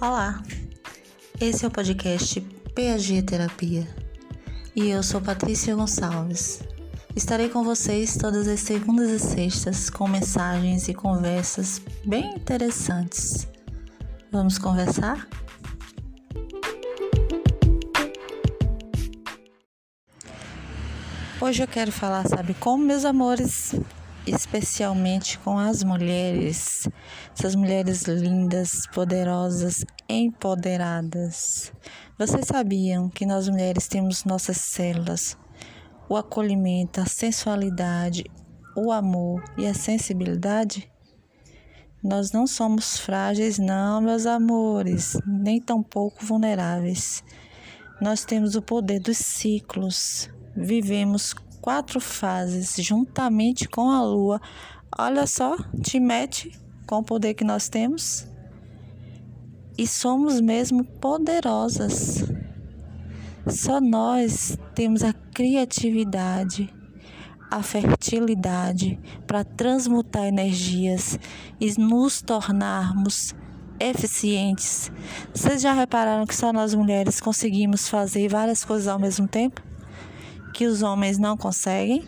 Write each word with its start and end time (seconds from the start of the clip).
Olá, 0.00 0.40
esse 1.40 1.64
é 1.64 1.68
o 1.68 1.70
podcast 1.72 2.40
PAG 2.40 3.20
Terapia 3.22 3.84
e 4.76 4.90
eu 4.90 5.02
sou 5.02 5.20
Patrícia 5.20 5.74
Gonçalves. 5.74 6.62
Estarei 7.16 7.48
com 7.48 7.64
vocês 7.64 8.16
todas 8.16 8.46
as 8.46 8.60
segundas 8.60 9.10
e 9.10 9.18
sextas 9.18 9.90
com 9.90 10.06
mensagens 10.06 10.86
e 10.88 10.94
conversas 10.94 11.82
bem 12.04 12.32
interessantes. 12.36 13.48
Vamos 14.30 14.56
conversar? 14.56 15.26
Hoje 21.40 21.64
eu 21.64 21.66
quero 21.66 21.90
falar, 21.90 22.24
sabe 22.28 22.54
como, 22.54 22.84
meus 22.84 23.04
amores? 23.04 23.74
Especialmente 24.26 25.38
com 25.38 25.58
as 25.58 25.82
mulheres, 25.82 26.88
essas 27.36 27.54
mulheres 27.54 28.02
lindas, 28.02 28.86
poderosas, 28.92 29.84
empoderadas. 30.08 31.72
Vocês 32.18 32.46
sabiam 32.46 33.08
que 33.08 33.24
nós 33.24 33.48
mulheres 33.48 33.88
temos 33.88 34.24
nossas 34.24 34.58
células, 34.58 35.36
o 36.08 36.16
acolhimento, 36.16 37.00
a 37.00 37.06
sensualidade, 37.06 38.24
o 38.76 38.92
amor 38.92 39.42
e 39.56 39.66
a 39.66 39.74
sensibilidade? 39.74 40.90
Nós 42.02 42.30
não 42.30 42.46
somos 42.46 42.98
frágeis, 42.98 43.58
não, 43.58 44.00
meus 44.00 44.24
amores, 44.24 45.18
nem 45.26 45.60
tampouco 45.60 46.24
vulneráveis. 46.24 47.24
Nós 48.00 48.24
temos 48.24 48.54
o 48.54 48.62
poder 48.62 49.00
dos 49.00 49.18
ciclos, 49.18 50.30
vivemos 50.56 51.34
quatro 51.60 52.00
fases 52.00 52.74
juntamente 52.78 53.68
com 53.68 53.90
a 53.90 54.02
lua. 54.02 54.40
Olha 54.98 55.26
só, 55.26 55.56
te 55.82 56.00
mete 56.00 56.52
com 56.86 56.96
o 56.96 57.04
poder 57.04 57.34
que 57.34 57.44
nós 57.44 57.68
temos. 57.68 58.26
E 59.76 59.86
somos 59.86 60.40
mesmo 60.40 60.84
poderosas. 60.84 62.24
Só 63.46 63.80
nós 63.80 64.58
temos 64.74 65.02
a 65.02 65.12
criatividade, 65.12 66.72
a 67.50 67.62
fertilidade 67.62 68.98
para 69.26 69.44
transmutar 69.44 70.24
energias 70.24 71.18
e 71.60 71.72
nos 71.80 72.20
tornarmos 72.20 73.34
eficientes. 73.80 74.90
Vocês 75.32 75.62
já 75.62 75.72
repararam 75.72 76.26
que 76.26 76.34
só 76.34 76.52
nós 76.52 76.74
mulheres 76.74 77.20
conseguimos 77.20 77.88
fazer 77.88 78.28
várias 78.28 78.64
coisas 78.64 78.88
ao 78.88 78.98
mesmo 78.98 79.28
tempo? 79.28 79.67
Que 80.52 80.66
os 80.66 80.82
homens 80.82 81.18
não 81.18 81.36
conseguem, 81.36 82.06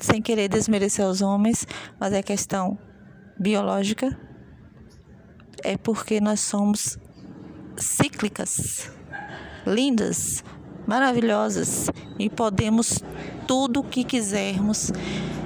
sem 0.00 0.20
querer 0.20 0.48
desmerecer 0.48 1.06
os 1.06 1.22
homens, 1.22 1.66
mas 1.98 2.12
é 2.12 2.22
questão 2.22 2.78
biológica, 3.38 4.16
é 5.62 5.76
porque 5.76 6.20
nós 6.20 6.40
somos 6.40 6.98
cíclicas, 7.76 8.90
lindas, 9.66 10.44
maravilhosas 10.86 11.90
e 12.18 12.28
podemos 12.28 13.02
tudo 13.46 13.80
o 13.80 13.84
que 13.84 14.04
quisermos, 14.04 14.92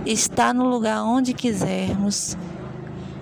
estar 0.05 0.53
no 0.53 0.69
lugar 0.69 1.03
onde 1.03 1.33
quisermos. 1.33 2.37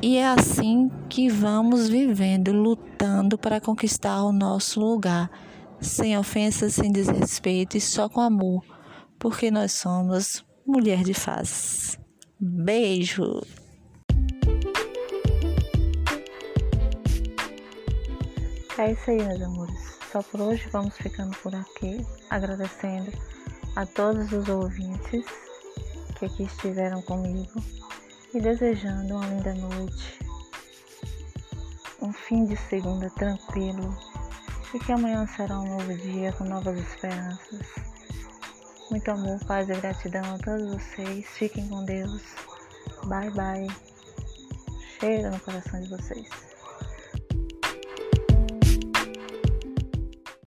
E 0.02 0.16
é 0.16 0.27
assim 0.27 0.90
que 1.08 1.28
vamos 1.28 1.88
vivendo, 1.88 2.52
lutando 2.52 3.38
para 3.38 3.60
conquistar 3.60 4.22
o 4.22 4.32
nosso 4.32 4.80
lugar, 4.80 5.30
sem 5.80 6.16
ofensas, 6.16 6.74
sem 6.74 6.90
desrespeito 6.90 7.77
e 7.77 7.80
só 7.80 8.08
com 8.08 8.20
amor 8.20 8.62
porque 9.19 9.50
nós 9.50 9.72
somos 9.72 10.45
mulher 10.67 11.03
de 11.03 11.14
faces. 11.14 11.98
Beijo! 12.39 13.42
É 18.78 18.92
isso 18.92 19.11
aí, 19.11 19.17
meus 19.17 19.41
amores. 19.41 19.98
Só 20.12 20.23
por 20.23 20.41
hoje 20.41 20.69
vamos 20.70 20.95
ficando 20.97 21.36
por 21.39 21.55
aqui, 21.55 22.05
agradecendo 22.30 23.11
a 23.74 23.86
todos 23.86 24.30
os 24.33 24.48
ouvintes 24.48 25.24
que 26.19 26.27
aqui 26.27 26.45
estiveram 26.45 27.01
comigo 27.02 27.63
e 28.35 28.40
desejando 28.40 29.17
uma 29.17 29.27
linda 29.27 29.55
noite, 29.55 30.19
um 32.02 32.13
fim 32.13 32.45
de 32.45 32.57
segunda 32.57 33.11
tranquilo 33.11 33.96
e 34.74 34.79
que 34.79 34.92
amanhã 34.92 35.27
será 35.27 35.58
um 35.58 35.79
novo 35.79 35.95
dia 35.96 36.33
com 36.33 36.45
novas 36.45 36.79
esperanças. 36.79 37.67
Muito 38.91 39.11
amor, 39.11 39.39
paz 39.47 39.69
e 39.69 39.74
gratidão 39.74 40.23
a 40.35 40.39
todos 40.39 40.70
vocês. 40.70 41.27
Fiquem 41.27 41.67
com 41.69 41.85
Deus. 41.85 42.23
Bye, 43.05 43.30
bye. 43.30 43.67
Chega 45.01 45.30
no 45.30 45.41
coração 45.41 45.80
de 45.80 45.89
vocês. 45.89 46.29